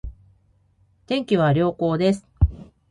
[1.05, 2.27] 天気は良好です